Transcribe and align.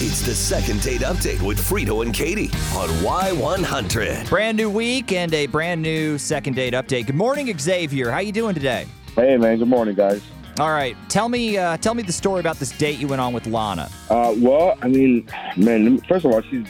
It's 0.00 0.20
the 0.22 0.34
second 0.34 0.80
date 0.82 1.00
update 1.00 1.42
with 1.42 1.58
Frito 1.58 2.04
and 2.04 2.14
Katie 2.14 2.50
on 2.76 2.88
Y100. 3.02 4.28
Brand 4.28 4.56
new 4.56 4.70
week 4.70 5.10
and 5.12 5.32
a 5.34 5.46
brand 5.46 5.82
new 5.82 6.18
second 6.18 6.54
date 6.54 6.72
update. 6.72 7.06
Good 7.06 7.16
morning, 7.16 7.52
Xavier. 7.58 8.10
How 8.10 8.20
you 8.20 8.30
doing 8.30 8.54
today? 8.54 8.86
Hey 9.16 9.36
man, 9.36 9.58
good 9.58 9.66
morning, 9.68 9.96
guys. 9.96 10.22
All 10.60 10.70
right, 10.70 10.96
tell 11.08 11.28
me, 11.28 11.56
uh, 11.58 11.76
tell 11.78 11.94
me 11.94 12.02
the 12.04 12.12
story 12.12 12.38
about 12.40 12.56
this 12.58 12.70
date 12.78 12.98
you 13.00 13.08
went 13.08 13.20
on 13.20 13.32
with 13.32 13.46
Lana. 13.46 13.88
Uh, 14.08 14.34
well, 14.38 14.78
I 14.82 14.88
mean, 14.88 15.28
man, 15.56 15.98
first 16.02 16.24
of 16.24 16.32
all, 16.32 16.42
she's 16.42 16.66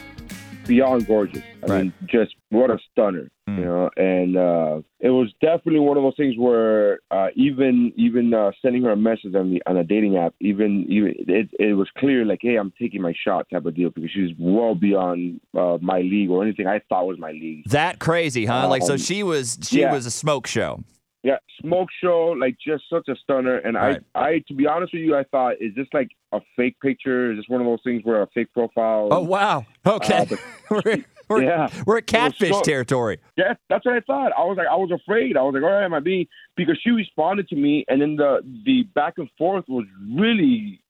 beyond 0.66 1.06
gorgeous. 1.06 1.42
I 1.62 1.66
Right. 1.66 1.82
mean, 1.84 1.92
just 2.06 2.34
what 2.50 2.70
a 2.70 2.78
stunner. 2.92 3.28
You 3.56 3.64
know. 3.64 3.90
And 3.96 4.36
uh, 4.36 4.82
it 5.00 5.10
was 5.10 5.32
definitely 5.40 5.80
one 5.80 5.96
of 5.96 6.02
those 6.02 6.16
things 6.16 6.34
where 6.36 6.98
uh, 7.10 7.28
even 7.34 7.92
even 7.96 8.34
uh, 8.34 8.50
sending 8.60 8.82
her 8.82 8.90
a 8.92 8.96
message 8.96 9.34
on 9.34 9.50
the 9.52 9.62
on 9.66 9.76
a 9.76 9.84
dating 9.84 10.16
app, 10.16 10.34
even 10.40 10.84
even 10.88 11.14
it, 11.28 11.48
it 11.58 11.74
was 11.74 11.88
clear 11.96 12.24
like, 12.24 12.40
hey, 12.42 12.56
I'm 12.56 12.72
taking 12.78 13.00
my 13.02 13.14
shot 13.24 13.46
type 13.50 13.64
of 13.66 13.74
deal 13.74 13.90
because 13.90 14.10
she's 14.10 14.30
well 14.38 14.74
beyond 14.74 15.40
uh, 15.56 15.78
my 15.80 16.00
league 16.00 16.30
or 16.30 16.42
anything 16.42 16.66
I 16.66 16.80
thought 16.88 17.06
was 17.06 17.18
my 17.18 17.32
league. 17.32 17.64
That 17.70 17.98
crazy, 17.98 18.44
huh? 18.46 18.68
like, 18.68 18.82
so 18.82 18.92
Um, 18.94 18.98
she 18.98 19.22
was, 19.22 19.58
she 19.62 19.80
yeah. 19.80 19.92
was 19.92 20.06
a 20.06 20.10
smoke 20.10 20.46
show. 20.46 20.82
Yeah, 21.24 21.38
smoke 21.60 21.88
show, 22.00 22.28
like 22.38 22.56
just 22.64 22.84
such 22.88 23.08
a 23.08 23.16
stunner. 23.16 23.56
And 23.58 23.74
Right. 23.74 24.00
I, 24.14 24.20
I, 24.20 24.38
to 24.46 24.54
be 24.54 24.66
honest 24.68 24.92
with 24.92 25.02
you, 25.02 25.16
I 25.16 25.24
thought, 25.24 25.54
is 25.60 25.74
this 25.74 25.88
like 25.92 26.10
a 26.32 26.40
fake 26.56 26.76
picture? 26.80 27.32
Is 27.32 27.38
this 27.38 27.44
one 27.48 27.60
of 27.60 27.66
those 27.66 27.80
things 27.82 28.02
where 28.04 28.22
a 28.22 28.28
fake 28.28 28.52
profile? 28.54 29.08
Oh 29.10 29.20
wow. 29.22 29.66
Okay, 29.84 30.26
Uh, 30.70 30.80
we're, 31.36 31.42
yeah. 31.42 31.68
we're 31.86 31.98
at 31.98 32.06
catfish 32.06 32.50
so- 32.50 32.62
territory. 32.62 33.18
Yeah, 33.36 33.54
that's 33.68 33.84
what 33.84 33.94
I 33.96 34.00
thought. 34.00 34.32
I 34.36 34.44
was 34.44 34.56
like, 34.56 34.66
I 34.70 34.76
was 34.76 34.90
afraid. 34.90 35.36
I 35.36 35.42
was 35.42 35.54
like, 35.54 35.62
all 35.62 35.70
right, 35.70 35.84
am 35.84 35.94
I 35.94 36.00
being? 36.00 36.26
Because 36.56 36.78
she 36.82 36.90
responded 36.90 37.48
to 37.48 37.56
me, 37.56 37.84
and 37.88 38.00
then 38.00 38.16
the 38.16 38.40
the 38.64 38.82
back 38.94 39.14
and 39.18 39.28
forth 39.38 39.64
was 39.68 39.84
really 40.14 40.80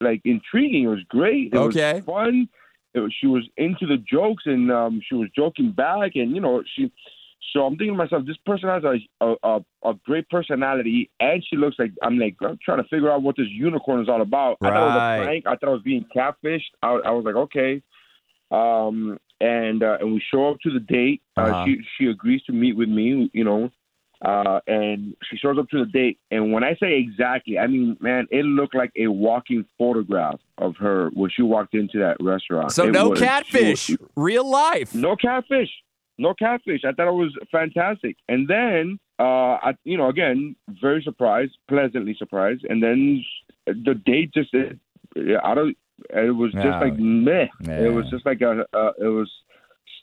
like 0.00 0.20
intriguing. 0.24 0.84
It 0.84 0.88
was 0.88 1.04
great. 1.08 1.52
It 1.52 1.56
Okay. 1.56 1.94
was 1.94 2.04
fun. 2.04 2.48
It 2.94 3.00
was, 3.00 3.14
she 3.18 3.26
was 3.26 3.48
into 3.56 3.86
the 3.86 3.96
jokes, 3.96 4.42
and 4.46 4.70
um, 4.70 5.00
she 5.08 5.14
was 5.14 5.28
joking 5.34 5.72
back, 5.72 6.12
and 6.16 6.34
you 6.34 6.40
know 6.40 6.62
she. 6.76 6.92
So 7.52 7.66
I'm 7.66 7.76
thinking 7.76 7.94
to 7.94 7.98
myself, 7.98 8.24
this 8.26 8.36
person 8.46 8.68
has 8.68 8.82
a 8.84 9.34
a, 9.42 9.60
a 9.84 9.94
great 10.06 10.28
personality, 10.30 11.10
and 11.20 11.44
she 11.48 11.56
looks 11.56 11.76
like 11.78 11.90
I'm 12.02 12.18
like 12.18 12.36
I'm 12.40 12.58
trying 12.64 12.78
to 12.82 12.88
figure 12.88 13.10
out 13.10 13.22
what 13.22 13.36
this 13.36 13.46
unicorn 13.50 14.00
is 14.02 14.08
all 14.08 14.22
about. 14.22 14.56
I 14.62 14.68
thought 14.70 14.76
it 14.76 14.80
was 14.86 14.96
Right. 14.96 15.16
a 15.16 15.24
prank. 15.24 15.46
I 15.46 15.56
thought 15.56 15.68
I 15.68 15.72
was 15.72 15.82
being 15.82 16.06
catfished. 16.14 16.70
I, 16.82 16.88
I 16.88 17.10
was 17.10 17.24
like, 17.24 17.34
okay. 17.36 17.82
Um, 18.50 19.18
and 19.42 19.82
uh, 19.82 19.98
and 20.00 20.12
we 20.14 20.22
show 20.32 20.50
up 20.50 20.58
to 20.60 20.70
the 20.70 20.80
date. 20.80 21.20
Uh, 21.36 21.40
Uh-huh. 21.42 21.64
She 21.66 21.72
she 21.98 22.04
agrees 22.06 22.42
to 22.44 22.52
meet 22.52 22.76
with 22.76 22.88
me. 22.88 23.28
You 23.34 23.44
know, 23.44 23.70
uh, 24.24 24.60
and 24.66 25.16
she 25.28 25.36
shows 25.36 25.58
up 25.58 25.68
to 25.70 25.78
the 25.84 25.90
date. 25.90 26.18
And 26.30 26.52
when 26.52 26.62
I 26.64 26.74
say 26.76 26.98
exactly, 26.98 27.58
I 27.58 27.66
mean, 27.66 27.96
man, 28.00 28.26
it 28.30 28.44
looked 28.44 28.74
like 28.82 28.92
a 28.96 29.08
walking 29.08 29.64
photograph 29.78 30.38
of 30.58 30.76
her 30.76 31.10
when 31.14 31.30
she 31.34 31.42
walked 31.42 31.74
into 31.74 31.98
that 31.98 32.16
restaurant. 32.20 32.70
So 32.72 32.84
It 32.86 32.92
no 32.92 33.10
was- 33.10 33.20
catfish, 33.20 33.80
she 33.80 33.96
was- 33.96 34.10
real 34.16 34.48
life. 34.48 34.94
no 34.94 35.16
catfish. 35.16 35.70
No 36.18 36.34
catfish. 36.34 36.82
I 36.84 36.92
thought 36.92 37.08
it 37.08 37.12
was 37.26 37.34
fantastic. 37.50 38.16
And 38.28 38.46
then, 38.46 38.98
uh, 39.18 39.54
I, 39.68 39.74
you 39.84 39.96
know, 39.96 40.08
again, 40.08 40.54
very 40.68 41.02
surprised, 41.02 41.54
pleasantly 41.68 42.14
surprised. 42.14 42.64
And 42.70 42.82
then 42.82 43.24
the 43.66 43.94
date 43.94 44.30
just, 44.32 44.54
I 44.54 45.54
don't, 45.54 45.76
it 46.10 46.34
was 46.34 46.52
just 46.52 46.64
No. 46.64 46.80
like 46.80 46.98
meh. 46.98 47.46
Yeah. 47.62 47.80
It 47.86 47.92
was 47.92 48.08
just 48.10 48.24
like 48.26 48.40
a, 48.40 48.64
uh, 48.74 48.92
it 48.98 49.06
was 49.08 49.30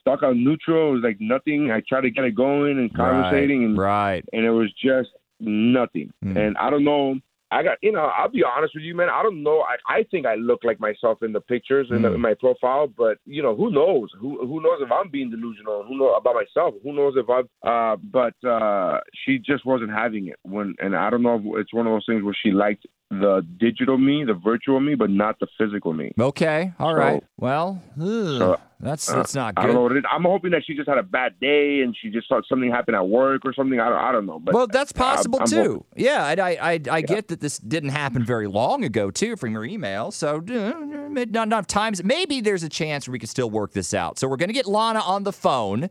stuck 0.02 0.24
on 0.24 0.44
neutral. 0.44 0.90
It 0.90 0.94
was 0.94 1.04
like 1.04 1.18
nothing. 1.20 1.72
I 1.72 1.82
tried 1.88 2.02
to 2.02 2.12
get 2.12 2.24
it 2.26 2.36
going 2.36 2.78
and 2.80 2.94
conversating, 2.94 3.64
and 3.64 3.78
Right. 3.78 4.24
and 4.34 4.46
it 4.46 4.52
was 4.52 4.72
just 4.74 5.10
nothing. 5.40 6.12
Hmm. 6.24 6.38
And 6.38 6.58
I 6.58 6.70
don't 6.70 6.84
know. 6.84 7.16
I 7.52 7.64
got, 7.64 7.80
you 7.82 7.92
know, 7.92 8.02
I'll 8.16 8.30
be 8.30 8.44
honest 8.44 8.76
with 8.76 8.84
you, 8.84 8.94
man. 8.94 9.10
I 9.10 9.24
don't 9.24 9.42
know. 9.42 9.62
I, 9.62 9.78
I 9.92 10.04
think 10.12 10.28
I 10.28 10.36
look 10.36 10.64
like 10.64 10.80
myself 10.80 11.24
in 11.24 11.34
the 11.34 11.42
pictures 11.42 11.88
in, 11.90 12.04
the, 12.04 12.10
Hmm. 12.10 12.16
in 12.16 12.22
my 12.22 12.36
profile, 12.36 12.86
but 12.86 13.18
you 13.26 13.42
know, 13.42 13.56
who 13.56 13.72
knows? 13.72 14.10
Who 14.20 14.46
who 14.46 14.62
knows 14.62 14.80
if 14.82 14.92
I'm 14.92 15.10
being 15.10 15.32
delusional? 15.32 15.84
Who 15.84 15.98
knows 15.98 16.14
about 16.18 16.36
myself? 16.36 16.76
Who 16.84 16.94
knows 16.94 17.16
if 17.18 17.28
I've? 17.28 17.50
Uh, 17.64 17.96
but 18.04 18.36
uh, 18.48 19.00
she 19.26 19.40
just 19.40 19.66
wasn't 19.66 19.90
having 19.92 20.28
it 20.28 20.36
when, 20.44 20.76
and 20.80 20.96
I 20.96 21.10
don't 21.10 21.24
know 21.24 21.36
if 21.36 21.62
it's 21.62 21.74
one 21.74 21.88
of 21.88 21.94
those 21.94 22.06
things 22.08 22.24
where 22.24 22.38
she 22.40 22.52
liked 22.52 22.86
the 23.12 23.46
digital 23.58 23.98
me, 23.98 24.24
the 24.24 24.34
virtual 24.36 24.80
me, 24.80 24.94
but 24.96 25.10
not 25.10 25.40
the 25.40 25.48
physical 25.58 25.94
me. 25.94 26.12
Okay. 26.20 26.72
All 26.80 26.92
So- 26.94 26.98
right. 26.98 27.24
Well, 27.38 27.82
ugh, 28.00 28.06
So, 28.38 28.60
that's 28.80 29.10
uh, 29.10 29.16
that's 29.16 29.34
not 29.34 29.54
I 29.58 29.64
don't 29.66 29.74
know 29.74 29.88
good. 29.88 29.96
what 29.96 29.98
it. 29.98 30.06
I'm 30.12 30.24
hoping 30.24 30.52
that 30.52 30.64
she 30.66 30.76
just 30.76 30.88
had 30.88 30.98
a 31.00 31.04
bad 31.04 31.40
day 31.40 31.82
and 31.82 31.96
she 32.00 32.10
just 32.12 32.30
thought 32.30 32.44
something 32.48 32.70
happened 32.70 32.96
at 32.98 33.08
work 33.08 33.42
or 33.46 33.54
something. 33.54 33.80
I 33.80 33.90
don't, 33.90 33.98
I 33.98 34.12
don't 34.12 34.26
know. 34.28 34.40
But 34.40 34.54
well, 34.54 34.68
that's 34.68 34.92
possible 34.92 35.40
I'm 35.40 35.48
too. 35.48 35.56
hoping- 35.58 35.86
Yeah, 35.96 36.28
and 36.28 36.40
I 36.40 36.50
I, 36.62 36.80
I 36.92 37.02
get 37.02 37.30
that 37.30 37.40
this 37.40 37.58
didn't 37.58 37.90
happen 37.90 38.24
very 38.24 38.48
long 38.48 38.84
ago 38.84 39.10
too 39.10 39.36
from 39.38 39.54
your 39.54 39.66
email. 39.66 40.12
So 40.12 40.38
uh, 40.38 41.24
not 41.30 41.48
enough 41.48 41.66
times. 41.68 42.04
Maybe 42.04 42.42
there's 42.42 42.64
a 42.64 42.70
chance 42.70 43.08
we 43.10 43.18
can 43.20 43.28
still 43.30 43.50
work 43.50 43.74
this 43.74 43.94
out. 43.94 44.20
So 44.20 44.28
we're 44.28 44.38
gonna 44.38 44.54
get 44.54 44.68
Lana 44.68 45.00
on 45.00 45.24
the 45.24 45.34
phone, 45.34 45.90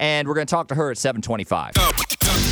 and 0.00 0.26
we're 0.26 0.34
gonna 0.34 0.46
talk 0.46 0.66
to 0.68 0.74
her 0.74 0.90
at 0.90 0.96
7:25. 0.96 1.72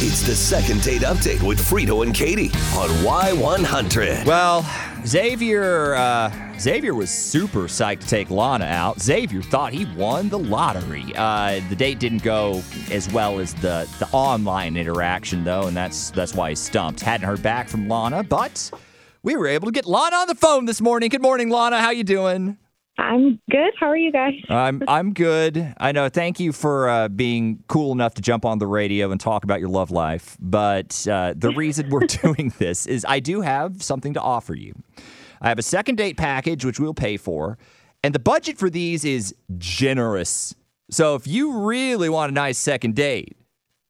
It's 0.00 0.22
the 0.22 0.34
second 0.34 0.82
date 0.82 1.02
update 1.02 1.42
with 1.42 1.58
Frito 1.58 2.04
and 2.04 2.14
Katie 2.14 2.50
on 2.76 2.88
Y100. 3.04 4.26
Well, 4.26 4.64
Xavier 5.04 5.94
uh, 5.94 6.30
Xavier 6.60 6.94
was 6.94 7.10
super 7.10 7.64
psyched 7.64 8.00
to 8.00 8.06
take 8.06 8.30
Lana 8.30 8.66
out. 8.66 9.00
Xavier 9.00 9.42
thought 9.42 9.72
he 9.72 9.86
won 9.96 10.28
the 10.28 10.38
lottery. 10.38 11.04
Uh, 11.16 11.60
the 11.68 11.74
date 11.74 11.98
didn't 11.98 12.22
go 12.22 12.62
as 12.90 13.10
well 13.12 13.40
as 13.40 13.54
the 13.54 13.88
the 13.98 14.08
online 14.12 14.76
interaction 14.76 15.42
though, 15.42 15.66
and 15.66 15.76
that's 15.76 16.10
that's 16.10 16.34
why 16.34 16.50
he's 16.50 16.60
stumped. 16.60 17.00
Hadn't 17.00 17.26
heard 17.26 17.42
back 17.42 17.68
from 17.68 17.88
Lana, 17.88 18.22
but 18.22 18.70
we 19.22 19.36
were 19.36 19.48
able 19.48 19.66
to 19.66 19.72
get 19.72 19.86
Lana 19.86 20.16
on 20.16 20.28
the 20.28 20.34
phone 20.34 20.66
this 20.66 20.80
morning. 20.80 21.08
Good 21.08 21.22
morning, 21.22 21.48
Lana. 21.48 21.80
How 21.80 21.90
you 21.90 22.04
doing? 22.04 22.58
I'm 22.98 23.40
good. 23.48 23.72
How 23.78 23.86
are 23.86 23.96
you 23.96 24.10
guys? 24.10 24.34
I'm 24.48 24.82
I'm 24.88 25.14
good. 25.14 25.72
I 25.78 25.92
know. 25.92 26.08
Thank 26.08 26.40
you 26.40 26.52
for 26.52 26.88
uh, 26.88 27.08
being 27.08 27.62
cool 27.68 27.92
enough 27.92 28.14
to 28.14 28.22
jump 28.22 28.44
on 28.44 28.58
the 28.58 28.66
radio 28.66 29.12
and 29.12 29.20
talk 29.20 29.44
about 29.44 29.60
your 29.60 29.68
love 29.68 29.92
life. 29.92 30.36
But 30.40 31.06
uh, 31.08 31.34
the 31.36 31.50
reason 31.50 31.90
we're 31.90 32.06
doing 32.06 32.52
this 32.58 32.86
is 32.86 33.06
I 33.08 33.20
do 33.20 33.40
have 33.40 33.84
something 33.84 34.14
to 34.14 34.20
offer 34.20 34.54
you. 34.54 34.74
I 35.40 35.48
have 35.48 35.60
a 35.60 35.62
second 35.62 35.94
date 35.94 36.16
package 36.16 36.64
which 36.64 36.80
we'll 36.80 36.92
pay 36.92 37.16
for, 37.16 37.56
and 38.02 38.12
the 38.12 38.18
budget 38.18 38.58
for 38.58 38.68
these 38.68 39.04
is 39.04 39.32
generous. 39.58 40.56
So 40.90 41.14
if 41.14 41.28
you 41.28 41.66
really 41.66 42.08
want 42.08 42.32
a 42.32 42.34
nice 42.34 42.58
second 42.58 42.96
date, 42.96 43.36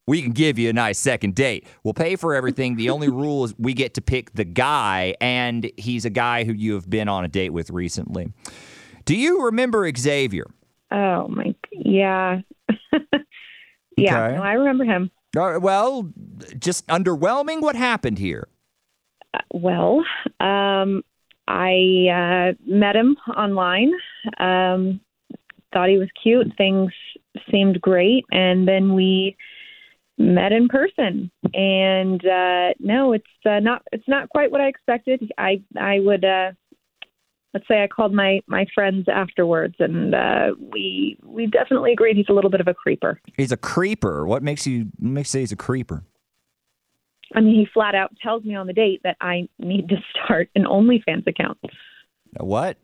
we 0.06 0.20
can 0.20 0.32
give 0.32 0.58
you 0.58 0.68
a 0.68 0.72
nice 0.74 0.98
second 0.98 1.34
date. 1.34 1.66
We'll 1.82 1.94
pay 1.94 2.16
for 2.16 2.34
everything. 2.34 2.76
The 2.76 2.90
only 2.90 3.08
rule 3.22 3.44
is 3.44 3.54
we 3.58 3.72
get 3.72 3.94
to 3.94 4.02
pick 4.02 4.34
the 4.34 4.44
guy, 4.44 5.14
and 5.18 5.70
he's 5.78 6.04
a 6.04 6.10
guy 6.10 6.44
who 6.44 6.52
you 6.52 6.74
have 6.74 6.90
been 6.90 7.08
on 7.08 7.24
a 7.24 7.28
date 7.28 7.50
with 7.50 7.70
recently. 7.70 8.32
Do 9.08 9.16
you 9.16 9.42
remember 9.46 9.90
Xavier? 9.96 10.50
Oh 10.90 11.28
my, 11.28 11.54
yeah, 11.72 12.40
yeah. 13.96 14.26
Okay. 14.26 14.36
No, 14.36 14.42
I 14.42 14.52
remember 14.52 14.84
him. 14.84 15.10
Uh, 15.34 15.58
well, 15.62 16.12
just 16.58 16.86
underwhelming. 16.88 17.62
What 17.62 17.74
happened 17.74 18.18
here? 18.18 18.48
Uh, 19.32 19.38
Well, 19.50 20.04
um, 20.40 21.02
I 21.46 22.08
uh, 22.12 22.52
met 22.66 22.96
him 22.96 23.16
online. 23.34 23.94
Um, 24.36 25.00
thought 25.72 25.88
he 25.88 25.96
was 25.96 26.10
cute. 26.22 26.52
Things 26.58 26.92
seemed 27.50 27.80
great, 27.80 28.26
and 28.30 28.68
then 28.68 28.92
we 28.92 29.38
met 30.18 30.52
in 30.52 30.68
person. 30.68 31.30
And 31.54 32.22
uh, 32.26 32.74
no, 32.78 33.14
it's 33.14 33.24
uh, 33.46 33.60
not. 33.60 33.80
It's 33.90 34.06
not 34.06 34.28
quite 34.28 34.50
what 34.50 34.60
I 34.60 34.66
expected. 34.68 35.32
I 35.38 35.62
I 35.80 36.00
would. 36.00 36.26
Let's 37.54 37.66
say 37.66 37.82
I 37.82 37.86
called 37.86 38.12
my 38.12 38.40
my 38.46 38.66
friends 38.74 39.06
afterwards, 39.08 39.74
and 39.78 40.14
uh, 40.14 40.54
we 40.58 41.18
we 41.22 41.46
definitely 41.46 41.92
agreed 41.92 42.16
he's 42.16 42.28
a 42.28 42.32
little 42.32 42.50
bit 42.50 42.60
of 42.60 42.68
a 42.68 42.74
creeper. 42.74 43.20
He's 43.36 43.52
a 43.52 43.56
creeper. 43.56 44.26
What 44.26 44.42
makes 44.42 44.66
you 44.66 44.88
makes 44.98 45.30
you 45.30 45.38
say 45.38 45.40
he's 45.40 45.52
a 45.52 45.56
creeper? 45.56 46.04
I 47.34 47.40
mean, 47.40 47.54
he 47.54 47.66
flat 47.72 47.94
out 47.94 48.12
tells 48.22 48.44
me 48.44 48.54
on 48.54 48.66
the 48.66 48.72
date 48.72 49.00
that 49.04 49.16
I 49.20 49.48
need 49.58 49.88
to 49.88 49.96
start 50.24 50.50
an 50.54 50.64
OnlyFans 50.64 51.26
account. 51.26 51.58
A 52.36 52.44
What? 52.44 52.78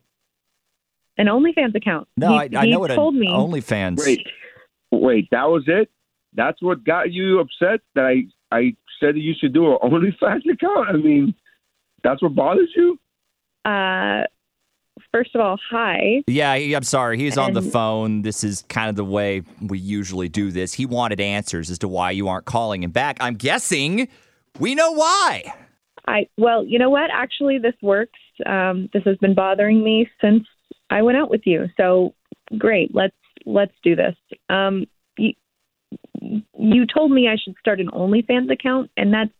An 1.17 1.27
OnlyFans 1.27 1.75
account. 1.75 2.09
No, 2.17 2.33
he, 2.33 2.57
I, 2.57 2.61
I 2.61 2.65
he 2.65 2.71
know 2.73 2.81
what 2.81 2.91
told 2.91 3.15
an 3.15 3.21
me. 3.21 3.29
OnlyFans. 3.29 4.05
Wait, 4.05 4.27
wait, 4.91 5.29
that 5.31 5.45
was 5.49 5.65
it? 5.67 5.91
That's 6.35 6.61
what 6.61 6.85
got 6.85 7.13
you 7.13 7.41
upset? 7.41 7.81
That 7.95 8.05
I 8.07 8.25
I 8.55 8.77
said 9.01 9.15
that 9.15 9.21
you 9.21 9.35
should 9.39 9.53
do 9.53 9.73
an 9.73 9.79
OnlyFans 9.83 10.43
account? 10.53 10.89
I 10.89 10.93
mean, 10.97 11.35
that's 12.03 12.23
what 12.23 12.35
bothers 12.35 12.71
you? 12.75 12.99
Uh, 13.65 14.25
first 15.15 15.33
of 15.37 15.41
all, 15.41 15.57
hi. 15.71 16.25
Yeah, 16.27 16.53
I'm 16.55 16.83
sorry. 16.83 17.19
He's 17.19 17.39
on 17.39 17.53
the 17.53 17.63
phone. 17.63 18.23
This 18.23 18.43
is 18.43 18.65
kind 18.69 18.91
of 18.91 18.97
the 18.97 19.05
way 19.05 19.43
we 19.61 19.79
usually 19.79 20.29
do 20.29 20.51
this. 20.51 20.75
He 20.75 20.87
wanted 20.87 21.21
answers 21.21 21.71
as 21.71 21.79
to 21.81 21.89
why 21.89 22.11
you 22.11 22.27
aren't 22.27 22.47
calling 22.47 22.83
him 22.83 22.91
back. 22.91 23.19
I'm 23.21 23.35
guessing 23.35 24.09
we 24.59 24.75
know 24.75 24.91
why. 24.91 25.55
I 26.09 26.27
well, 26.37 26.65
you 26.65 26.81
know 26.81 26.91
what? 26.91 27.11
Actually, 27.13 27.59
this 27.59 27.75
works. 27.81 28.19
Um, 28.45 28.89
this 28.93 29.05
has 29.05 29.17
been 29.19 29.35
bothering 29.35 29.85
me 29.85 30.09
since 30.21 30.43
I 30.91 31.03
went 31.03 31.17
out 31.17 31.31
with 31.31 31.43
you. 31.45 31.67
So 31.77 32.15
great. 32.59 32.93
Let's 32.93 33.15
let's 33.47 33.73
do 33.85 33.95
this. 33.95 34.17
Um, 34.49 34.87
you, 35.17 35.33
you 36.59 36.87
told 36.93 37.13
me 37.13 37.29
I 37.29 37.37
should 37.37 37.55
start 37.61 37.81
an 37.81 37.89
OnlyFans 37.89 38.51
account, 38.51 38.91
and 38.97 39.15
that's 39.15 39.31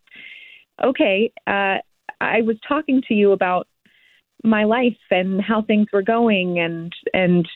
okay. 0.81 1.33
Uh, 1.45 1.79
I 2.21 2.41
was 2.43 2.55
talking 2.65 3.03
to 3.09 3.13
you 3.13 3.33
about 3.33 3.67
my 4.45 4.63
life 4.63 4.97
and 5.11 5.41
how 5.41 5.61
things 5.61 5.87
were 5.91 6.01
going 6.01 6.59
and 6.59 6.93
and 7.13 7.47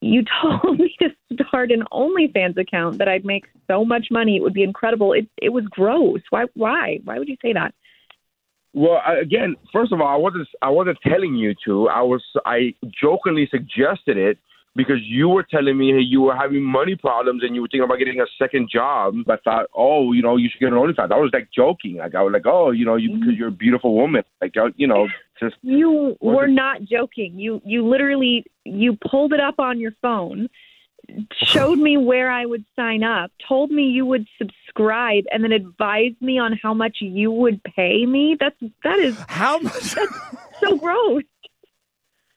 you 0.00 0.22
told 0.42 0.78
me 0.78 0.94
to 1.00 1.08
start 1.46 1.70
an 1.70 1.84
OnlyFans 1.92 2.56
account 2.56 2.98
that 2.98 3.08
I'd 3.08 3.24
make 3.24 3.44
so 3.70 3.84
much 3.84 4.08
money 4.10 4.36
it 4.36 4.42
would 4.42 4.54
be 4.54 4.62
incredible. 4.62 5.12
It 5.12 5.28
it 5.40 5.50
was 5.50 5.64
gross. 5.64 6.20
Why 6.30 6.44
why 6.54 7.00
why 7.04 7.18
would 7.18 7.28
you 7.28 7.36
say 7.42 7.52
that? 7.52 7.74
Well, 8.72 9.00
again, 9.20 9.54
first 9.72 9.92
of 9.92 10.00
all, 10.00 10.08
I 10.08 10.16
wasn't 10.16 10.48
I 10.60 10.70
wasn't 10.70 10.98
telling 11.06 11.36
you 11.36 11.54
to. 11.66 11.88
I 11.88 12.02
was 12.02 12.22
I 12.44 12.74
jokingly 13.00 13.48
suggested 13.50 14.16
it 14.16 14.38
because 14.76 14.98
you 15.02 15.28
were 15.28 15.44
telling 15.48 15.78
me 15.78 15.92
hey, 15.92 16.00
you 16.00 16.22
were 16.22 16.34
having 16.34 16.62
money 16.62 16.96
problems 16.96 17.42
and 17.44 17.54
you 17.54 17.62
were 17.62 17.68
thinking 17.68 17.84
about 17.84 17.98
getting 17.98 18.20
a 18.20 18.26
second 18.36 18.68
job. 18.72 19.14
I 19.28 19.36
thought, 19.44 19.66
oh, 19.76 20.12
you 20.12 20.22
know, 20.22 20.36
you 20.36 20.48
should 20.50 20.60
get 20.60 20.72
an 20.72 20.78
OnlyFans. 20.78 21.12
I 21.12 21.18
was 21.18 21.30
like 21.32 21.48
joking. 21.54 21.98
Like 21.98 22.14
I 22.14 22.22
was 22.22 22.32
like, 22.32 22.46
oh, 22.46 22.72
you 22.72 22.84
know, 22.84 22.96
you 22.96 23.10
mm-hmm. 23.10 23.20
because 23.20 23.36
you're 23.36 23.48
a 23.48 23.52
beautiful 23.52 23.94
woman. 23.94 24.24
Like 24.40 24.56
uh, 24.56 24.70
you 24.76 24.88
know, 24.88 25.06
just 25.40 25.56
you 25.62 26.16
were 26.20 26.46
not 26.46 26.82
joking. 26.82 27.38
You 27.38 27.60
you 27.64 27.86
literally 27.86 28.44
you 28.64 28.96
pulled 29.10 29.32
it 29.32 29.40
up 29.40 29.58
on 29.58 29.80
your 29.80 29.92
phone 30.02 30.48
showed 31.42 31.78
me 31.78 31.96
where 31.96 32.30
I 32.30 32.46
would 32.46 32.64
sign 32.76 33.02
up, 33.02 33.30
told 33.46 33.70
me 33.70 33.84
you 33.84 34.06
would 34.06 34.26
subscribe, 34.38 35.24
and 35.30 35.44
then 35.44 35.52
advised 35.52 36.20
me 36.20 36.38
on 36.38 36.58
how 36.62 36.74
much 36.74 36.98
you 37.00 37.30
would 37.30 37.62
pay 37.62 38.06
me. 38.06 38.36
That's 38.38 38.56
that 38.82 38.98
is 38.98 39.16
how 39.28 39.58
much? 39.58 39.94
so 40.60 40.76
gross. 40.78 41.22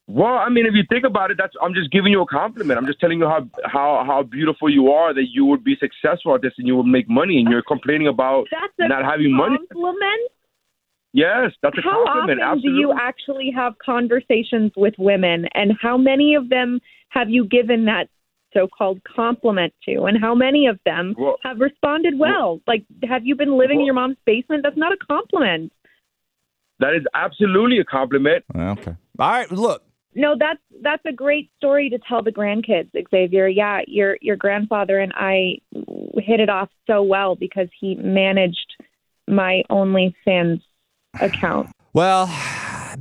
Well, 0.10 0.36
I 0.36 0.48
mean, 0.48 0.66
if 0.66 0.74
you 0.74 0.84
think 0.88 1.04
about 1.06 1.32
it, 1.32 1.38
that's 1.38 1.54
I'm 1.62 1.74
just 1.74 1.92
giving 1.92 2.12
you 2.12 2.22
a 2.22 2.26
compliment. 2.26 2.78
I'm 2.78 2.86
just 2.86 3.00
telling 3.00 3.20
you 3.20 3.28
how 3.28 3.48
how 3.66 4.04
how 4.06 4.24
beautiful 4.24 4.70
you 4.72 4.92
are, 4.92 5.14
that 5.14 5.26
you 5.32 5.46
would 5.46 5.64
be 5.64 5.76
successful 5.76 6.34
at 6.36 6.42
this 6.42 6.54
and 6.58 6.66
you 6.68 6.76
would 6.78 6.86
make 6.86 7.10
money, 7.10 7.40
and 7.40 7.50
you're 7.50 7.64
complaining 7.64 8.08
about 8.08 8.48
not 8.80 9.04
having 9.04 9.34
money. 9.34 9.58
Compliment. 11.18 11.54
Yes, 11.54 11.54
that's 11.62 11.78
a 11.78 11.82
how 11.82 12.06
compliment. 12.06 12.42
often 12.42 12.58
Absolutely. 12.58 12.70
do 12.72 12.80
you 12.80 12.94
actually 13.00 13.52
have 13.56 13.74
conversations 13.84 14.72
with 14.76 14.94
women, 14.98 15.46
and 15.54 15.74
how 15.82 15.98
many 15.98 16.36
of 16.36 16.50
them 16.50 16.80
have 17.10 17.30
you 17.30 17.46
given 17.46 17.86
that 17.86 18.10
so-called 18.54 19.02
compliment 19.04 19.74
to, 19.88 20.04
and 20.04 20.18
how 20.20 20.34
many 20.34 20.68
of 20.68 20.80
them 20.86 21.14
Well- 21.18 21.38
have 21.44 21.60
responded 21.60 22.18
well? 22.18 22.62
Like, 22.68 22.86
have 23.08 23.26
you 23.26 23.36
been 23.36 23.58
living 23.58 23.80
in 23.82 23.86
your 23.86 23.96
mom's 23.96 24.18
basement? 24.26 24.64
That's 24.64 24.78
not 24.78 24.92
a 24.94 24.98
compliment. 24.98 25.72
that 26.80 26.94
is 26.94 27.04
absolutely 27.16 27.80
a 27.80 27.84
compliment. 27.84 28.46
Okay. 28.56 28.96
All 29.18 29.30
right. 29.32 29.52
Look, 29.52 29.82
No, 30.14 30.36
that's 30.38 30.60
that's 30.84 31.04
a 31.08 31.12
great 31.12 31.50
story 31.58 31.90
to 31.90 31.98
tell 32.08 32.22
the 32.22 32.32
grandkids, 32.32 32.90
Xavier. 33.10 33.48
Yeah, 33.48 33.82
your 33.88 34.18
your 34.22 34.36
grandfather 34.36 35.00
and 35.00 35.12
I 35.16 35.58
hit 36.16 36.40
it 36.40 36.50
off 36.50 36.70
so 36.86 37.02
well 37.02 37.36
because 37.36 37.68
he 37.80 37.96
managed 37.96 38.76
my 39.28 39.64
only 39.72 40.16
OnlyFans 40.28 40.62
account. 41.20 41.70
Well, 41.94 42.30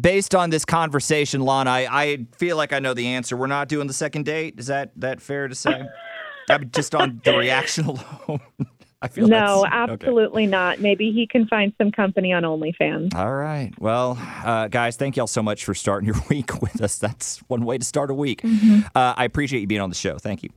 based 0.01 0.35
on 0.35 0.51
this 0.51 0.65
conversation, 0.65 1.43
Lon, 1.43 1.69
I, 1.69 1.87
I 1.87 2.27
feel 2.37 2.57
like 2.57 2.73
I 2.73 2.79
know 2.79 2.95
the 2.95 3.07
answer. 3.09 3.37
We're 3.37 3.47
not 3.47 3.69
doing 3.69 3.87
the 3.87 3.93
second 3.93 4.25
date. 4.25 4.55
Is 4.59 4.69
that 4.69 4.93
that 4.97 5.21
fair 5.21 5.49
to 5.49 5.55
say? 5.55 5.85
I 6.51 6.59
mean, 6.59 6.71
just 6.73 6.95
on 6.95 7.21
the 7.25 7.37
reaction 7.37 7.87
alone. 7.87 8.41
I 9.03 9.09
feel 9.09 9.25
like 9.25 9.31
No, 9.33 9.63
that's- 9.65 9.91
okay. 9.91 9.93
absolutely 9.93 10.47
not. 10.47 10.81
Maybe 10.81 11.13
he 11.13 11.27
can 11.27 11.47
find 11.47 11.73
some 11.77 11.93
company 11.93 12.33
on 12.33 12.45
OnlyFans. 12.45 13.15
All 13.15 13.35
right. 13.35 13.71
Well, 13.79 14.17
uh, 14.45 14.69
guys, 14.69 14.97
thank 14.97 15.17
y'all 15.19 15.27
so 15.27 15.43
much 15.43 15.65
for 15.67 15.75
starting 15.75 16.07
your 16.07 16.17
week 16.31 16.63
with 16.63 16.81
us. 16.81 16.97
That's 16.99 17.39
one 17.49 17.65
way 17.67 17.77
to 17.77 17.85
start 17.85 18.11
a 18.11 18.15
week. 18.15 18.43
Uh, 18.45 19.13
I 19.17 19.25
appreciate 19.27 19.61
you 19.61 19.67
being 19.67 19.83
on 19.83 19.91
the 19.91 19.95
show. 19.97 20.17
Thank 20.19 20.43
you. 20.45 20.49